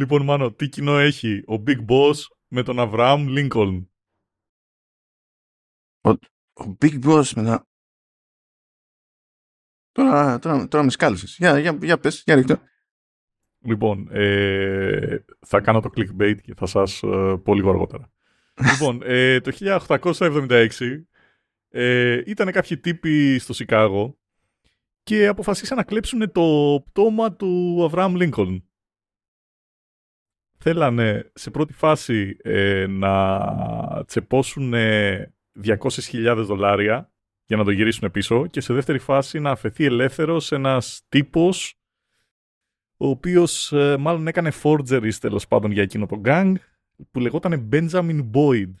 [0.00, 2.14] Λοιπόν, Μάνο, τι κοινό έχει ο Big Boss
[2.48, 3.90] με τον Αβραάμ Λίνκολν;
[6.00, 6.10] Ο,
[6.52, 7.66] ο Big Boss με τον...
[9.92, 11.36] Τώρα, τώρα, τώρα με σκάλισες.
[11.38, 12.60] Για, για, για πες, για ρίχτω.
[13.58, 18.12] Λοιπόν, ε, θα κάνω το clickbait και θα σας ε, πω λίγο αργότερα.
[18.72, 20.68] λοιπόν, ε, το 1876
[21.68, 24.18] ε, ήταν κάποιοι τύποι στο Σικάγο
[25.02, 28.67] και αποφασίσαν να κλέψουν το πτώμα του Αβραάμ Λίνκολν.
[30.70, 34.74] Θέλανε σε πρώτη φάση ε, να τσεπώσουν
[35.64, 37.12] 200.000 δολάρια
[37.44, 41.80] για να το γυρίσουν πίσω και σε δεύτερη φάση να αφαιθεί ελεύθερος ένας τύπος
[42.96, 46.54] ο οποίος ε, μάλλον έκανε forgeries τέλος πάντων για εκείνο το gang
[47.10, 48.74] που λεγόταν Benjamin Boyd.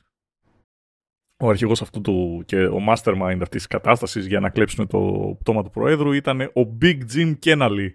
[1.36, 5.62] Ο αρχηγός αυτού του και ο mastermind αυτής της κατάστασης για να κλέψουν το πτώμα
[5.62, 7.88] του Προέδρου ήταν ο Big Jim Kennelly.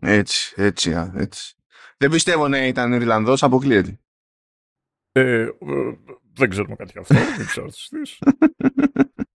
[0.00, 1.57] Έτσι, έτσι, έτσι.
[1.98, 4.00] Δεν πιστεύω να ήταν Ιρλανδός, αποκλείεται.
[5.12, 5.50] Ε, ε,
[6.32, 7.68] δεν ξέρουμε κάτι για αυτό, δεν ξέρω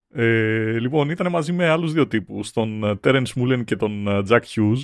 [0.24, 4.42] ε, λοιπόν, ήταν μαζί με άλλους δύο τύπους, τον ε, Terence Mullen και τον Jack
[4.42, 4.82] Hughes,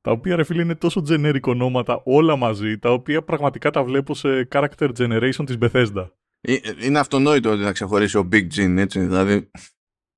[0.00, 4.14] τα οποία ρε φίλε είναι τόσο generic ονόματα όλα μαζί, τα οποία πραγματικά τα βλέπω
[4.14, 6.08] σε character generation της Bethesda.
[6.40, 9.50] Ε, είναι αυτονόητο ότι θα ξεχωρίσει ο Big Jin, έτσι, δηλαδή.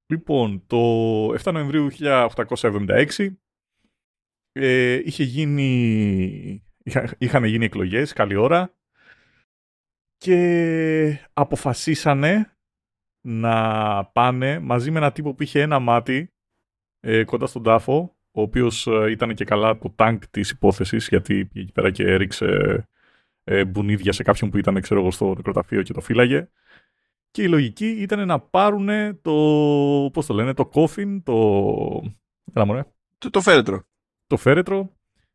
[0.07, 0.79] Λοιπόν, το
[1.29, 3.29] 7 Νοεμβρίου 1876
[4.53, 5.63] ε, είχε γίνει,
[6.45, 6.64] είχα,
[7.19, 8.75] είχαν γίνει εκλογές, καλή ώρα,
[10.17, 12.57] και αποφασίσανε
[13.21, 16.33] να πάνε μαζί με ένα τύπο που είχε ένα μάτι
[17.01, 21.45] ε, κοντά στον τάφο ο οποίος ε, ήταν και καλά το τάγκ της υπόθεσης, γιατί
[21.45, 22.89] πήγε εκεί πέρα και έριξε
[23.45, 26.49] ε, μπουνίδια σε κάποιον που ήταν ξέρω εγώ, στο νεκροταφείο και το φύλαγε.
[27.31, 28.89] Και η λογική ήταν να πάρουν
[29.23, 29.33] το,
[30.13, 32.13] πώς το λένε, το κόφιν, το...
[32.55, 32.85] Έλα μωρέ.
[33.19, 33.83] Το, το φέρετρο.
[34.27, 34.93] Το φέρετρο,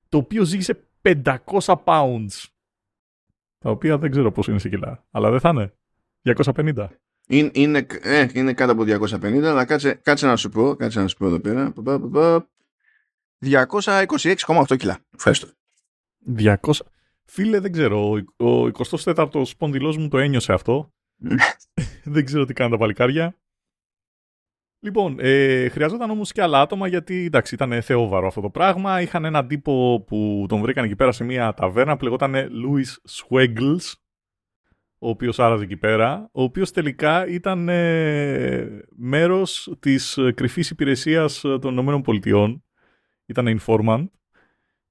[0.10, 2.46] το οποίο ζήγησε 500 pounds.
[3.58, 5.74] Τα οποία δεν ξέρω πώς είναι σε κιλά, αλλά δεν θα είναι.
[6.24, 6.88] 250.
[7.28, 11.08] Είναι, είναι, ε, είναι κάτω από 250, αλλά κάτσε, κάτσε να σου πω, κάτσε να
[11.08, 11.74] σου πω εδώ πέρα.
[13.46, 15.00] 226,8 κιλά.
[15.16, 15.48] Ευχαριστώ.
[16.38, 16.56] 200.
[17.26, 18.12] Φίλε, δεν ξέρω.
[18.38, 20.94] Ο 24ο σπονδυλός μου το ένιωσε αυτό.
[22.04, 23.38] δεν ξέρω τι κάνουν τα παλικάρια.
[24.82, 29.02] Λοιπόν, ε, χρειαζόταν όμως και άλλα άτομα γιατί εντάξει, ήταν θεόβαρο αυτό το πράγμα.
[29.02, 33.94] Είχαν έναν τύπο που τον βρήκαν εκεί πέρα σε μια ταβέρνα που λεγόταν Louis Swagles,
[34.98, 41.78] ο οποίος άραζε εκεί πέρα, ο οποίος τελικά ήταν ε, μέρος της κρυφής υπηρεσίας των
[41.78, 42.62] ΗΠΑ
[43.26, 44.08] ήταν informant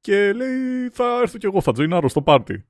[0.00, 2.66] και λέει θα έρθω κι εγώ, θα τζοινάρω στο πάρτι.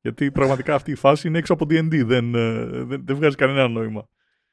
[0.00, 3.68] Γιατί πραγματικά αυτή η φάση είναι έξω από D&D, δεν, ε, δεν, δεν βγάζει κανένα
[3.68, 4.08] νόημα.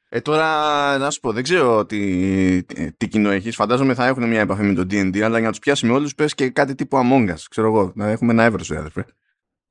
[0.10, 3.56] Ε, τώρα να σου πω, δεν ξέρω τι, τι κοινό έχεις.
[3.56, 6.36] Φαντάζομαι θα έχουν μια επαφή με το DD, αλλά για να τους πιάσουμε όλους, πες
[6.36, 7.40] και κάτι τύπου Among Us.
[7.50, 9.06] Ξέρω εγώ, να έχουμε ένα εύρος, αδερφέ.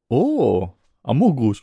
[0.06, 1.56] Ω, oh, Among Us.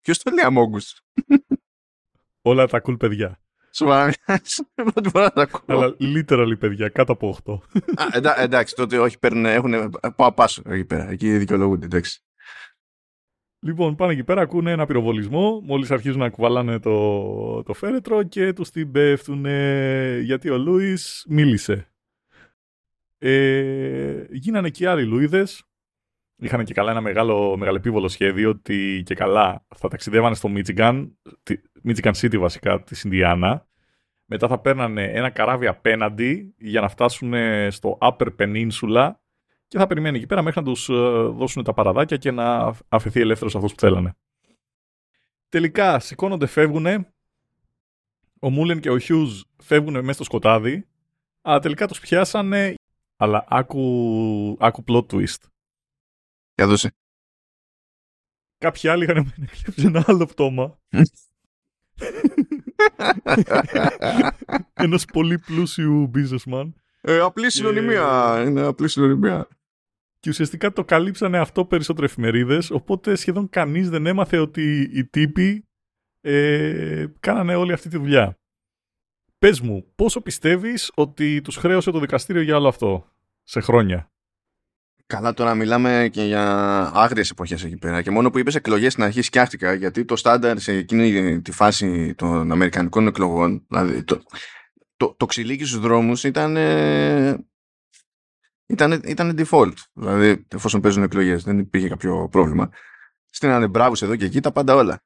[0.00, 1.26] Ποιος το λέει Among Us;
[2.42, 3.38] Όλα τα cool παιδιά.
[3.70, 4.12] Σοβαρά,
[4.92, 5.60] πρώτη φορά τα ακούω.
[5.66, 7.54] Αλλά literally, παιδιά, κάτω από 8.
[7.94, 11.08] Α, εντά, εντάξει, τότε όχι, παίρνουν, έχουν πάω πάσο εκεί πέρα.
[11.08, 12.23] Εκεί δικαιολογούνται, εντάξει.
[13.64, 15.60] Λοιπόν, πάνε εκεί πέρα, ακούνε ένα πυροβολισμό.
[15.60, 19.46] Μόλις αρχίζουν να κουβαλάνε το, το φέρετρο και τους την πέφτουν
[20.20, 21.88] γιατί ο Λούις μίλησε.
[23.18, 25.64] Ε, γίνανε και άλλοι Λούιδες.
[26.36, 31.10] Είχαν και καλά ένα μεγάλο, μεγαλεπίβολο σχέδιο ότι και καλά θα ταξιδεύανε στο Michigan,
[31.84, 33.66] Michigan City βασικά, της Ινδιάνα.
[34.24, 37.34] Μετά θα παίρνανε ένα καράβι απέναντι για να φτάσουν
[37.68, 39.12] στο Upper Peninsula
[39.74, 40.92] και θα περιμένει εκεί πέρα μέχρι να τους ε,
[41.34, 44.14] δώσουν τα παραδάκια και να αφεθεί ελεύθερος αυτός που θέλανε.
[45.48, 46.86] Τελικά σηκώνονται, φεύγουν.
[48.40, 50.86] Ο Μούλεν και ο Χιούζ φεύγουν μέσα στο σκοτάδι.
[51.42, 52.74] Αλλά τελικά τους πιάσανε.
[53.16, 55.42] Αλλά άκου, άκου plot twist.
[56.54, 56.94] Για δώσε.
[58.58, 60.78] Κάποιοι άλλοι είχαν κλέψει ένα άλλο πτώμα.
[64.74, 66.72] Ένας πολύ πλούσιου businessman.
[67.00, 68.42] Ε, απλή συνωνυμία.
[68.46, 69.48] Είναι απλή συνωνυμία.
[70.24, 75.68] Και ουσιαστικά το καλύψανε αυτό περισσότερο εφημερίδες, οπότε σχεδόν κανείς δεν έμαθε ότι οι τύποι
[76.20, 78.38] ε, κάνανε όλη αυτή τη δουλειά.
[79.38, 83.08] Πες μου, πόσο πιστεύεις ότι τους χρέωσε το δικαστήριο για όλο αυτό
[83.42, 84.12] σε χρόνια;
[85.06, 86.44] Καλά, τώρα μιλάμε και για
[86.94, 88.02] άγριες εποχές εκεί πέρα.
[88.02, 92.14] Και μόνο που είπες εκλογές στην αρχή σκιάχτηκα, γιατί το στάνταρ σε εκείνη τη φάση
[92.14, 94.22] των Αμερικανικών εκλογών, δηλαδή το,
[94.96, 96.56] το, το ξυλίκι στους δρόμους ήταν,
[98.66, 99.74] ήταν, ήταν default.
[99.92, 102.70] Δηλαδή, εφόσον παίζουν εκλογές, δεν υπήρχε κάποιο πρόβλημα.
[103.30, 105.02] Στείνανε μπράβους εδώ και εκεί τα πάντα όλα.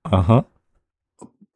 [0.00, 0.48] Αχα.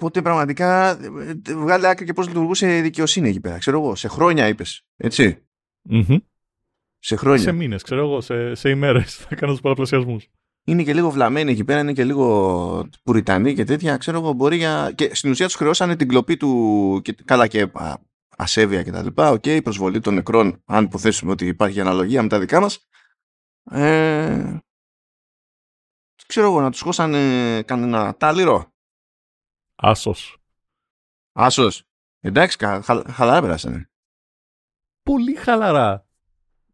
[0.00, 3.58] Οπότε πραγματικά ε, βγάλε άκρη και πώς λειτουργούσε η δικαιοσύνη εκεί πέρα.
[3.58, 4.87] Ξέρω εγώ, σε χρόνια είπες.
[4.96, 5.46] Έτσι.
[5.90, 6.19] Mm-hmm.
[6.99, 7.43] Σε χρόνια.
[7.43, 10.29] Σε μήνες, ξέρω εγώ, σε, σε ημέρες θα κάνω τους πολλαπλασιασμούς.
[10.64, 13.96] Είναι και λίγο βλαμμένοι εκεί πέρα, είναι και λίγο πουριτανοί και τέτοια.
[13.96, 14.93] Ξέρω εγώ, μπορεί για.
[14.94, 17.00] Και στην ουσία τους χρεώσανε την κλοπή του.
[17.05, 17.70] Και, καλά και
[18.38, 19.06] ασέβεια κτλ.
[19.06, 22.88] OK, okay, προσβολή των νεκρών, αν υποθέσουμε ότι υπάρχει αναλογία με τα δικά μας.
[23.70, 24.58] Ε,
[26.26, 28.73] ξέρω εγώ, να τους χώσανε κανένα τάλιρο.
[29.75, 30.37] Άσος.
[31.32, 31.82] Άσος.
[32.20, 32.58] Εντάξει,
[33.11, 33.90] χαλαρά περάσανε.
[35.02, 36.06] Πολύ χαλαρά.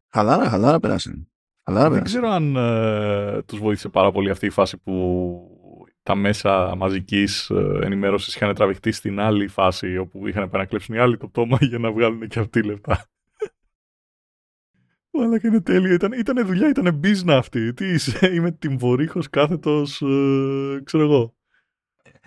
[0.09, 1.29] Χαλάρα, χαλάρα περάσανε.
[1.65, 5.54] Χαλάρα Δεν ξέρω αν ε, τους βοήθησε πάρα πολύ αυτή η φάση που
[6.05, 11.17] τα μέσα μαζικής ε, ενημέρωσης είχαν τραβηχτεί στην άλλη φάση όπου είχαν επανακλέψουν οι άλλοι
[11.17, 13.07] το πτώμα για να βγάλουν και αυτοί λεφτά.
[15.23, 15.95] Αλλά και είναι τέλειο.
[15.95, 17.75] Ήταν, ήτανε δουλειά, ήταν business αυτή.
[17.75, 21.35] Τι είσαι, είμαι τυμβορύχος κάθετος, ε, ξέρω εγώ.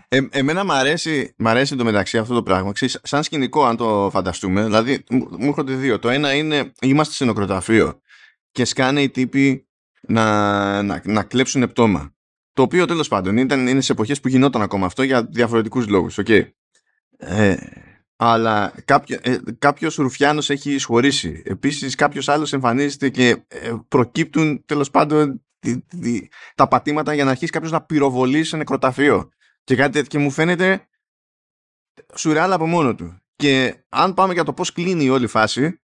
[0.07, 2.71] Ε, εμένα μου αρέσει, μ αρέσει το μεταξύ αυτό το πράγμα.
[2.71, 5.99] Ξέρεις, σαν σκηνικό, αν το φανταστούμε, δηλαδή μου έρχονται δύο.
[5.99, 8.01] Το ένα είναι, είμαστε σε νοκροταφείο
[8.51, 9.67] και σκάνε οι τύποι
[10.01, 12.16] να, να, να κλέψουν πτώμα.
[12.57, 16.19] Το οποίο τέλος πάντων ήταν, είναι σε εποχές που γινόταν ακόμα αυτό για διαφορετικούς λόγους.
[16.25, 16.49] Okay.
[17.17, 17.55] Ε,
[18.15, 21.41] αλλά κάποιο, ε, κάποιος ρουφιάνος έχει εισχωρήσει.
[21.45, 25.45] Επίσης κάποιος άλλος εμφανίζεται και ε, προκύπτουν τέλος πάντων
[26.55, 29.29] τα πατήματα για να αρχίσει κάποιος να πυροβολεί σε νεκροταφείο.
[29.63, 30.87] Και κάτι τέτοιο και μου φαίνεται
[32.15, 33.21] σουρεάλ από μόνο του.
[33.35, 35.81] Και αν πάμε για το πώς κλείνει η όλη φάση,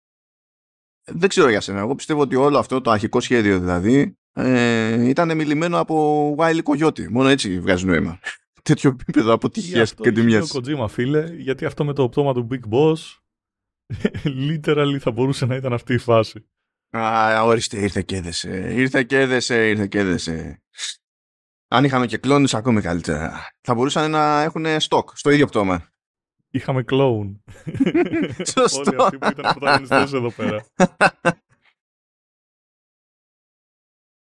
[1.05, 1.79] δεν ξέρω για σένα.
[1.79, 7.07] Εγώ πιστεύω ότι όλο αυτό το αρχικό σχέδιο δηλαδή ε, ήταν μιλημένο από Wiley Coyote.
[7.09, 8.19] Μόνο έτσι βγάζει νόημα.
[8.63, 10.37] Τέτοιο επίπεδο αποτυχίας και τιμιά.
[10.37, 12.95] Είναι ο Kojima, φίλε, γιατί αυτό με το πτώμα του Big Boss
[14.49, 16.45] literally θα μπορούσε να ήταν αυτή η φάση.
[16.97, 18.73] Α, ορίστε, ήρθε και έδεσε.
[18.73, 20.61] Ήρθε και έδεσε, ήρθε και έδεσε.
[21.67, 23.49] Αν είχαμε και κλόνους ακόμη καλύτερα.
[23.61, 25.91] Θα μπορούσαν να έχουν στόκ στο ίδιο πτώμα.
[26.49, 27.43] Είχαμε κλόουν.
[28.53, 28.81] Σωστό.
[28.81, 30.65] Όλοι αυτοί που ήταν πρωταγωνιστές εδώ πέρα.